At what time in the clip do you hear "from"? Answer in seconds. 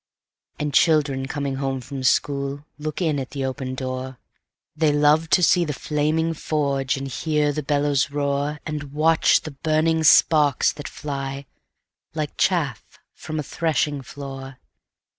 1.79-2.01, 13.13-13.37